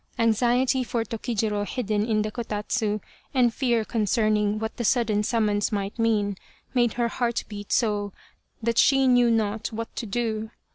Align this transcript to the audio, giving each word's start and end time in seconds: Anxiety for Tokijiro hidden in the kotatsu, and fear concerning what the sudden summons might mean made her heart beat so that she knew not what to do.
Anxiety 0.17 0.83
for 0.83 1.03
Tokijiro 1.05 1.63
hidden 1.63 2.03
in 2.07 2.23
the 2.23 2.31
kotatsu, 2.31 3.01
and 3.35 3.53
fear 3.53 3.85
concerning 3.85 4.57
what 4.57 4.77
the 4.77 4.83
sudden 4.83 5.21
summons 5.21 5.71
might 5.71 5.99
mean 5.99 6.37
made 6.73 6.93
her 6.93 7.07
heart 7.09 7.43
beat 7.47 7.71
so 7.71 8.11
that 8.63 8.79
she 8.79 9.05
knew 9.07 9.29
not 9.29 9.71
what 9.71 9.95
to 9.97 10.07
do. 10.07 10.49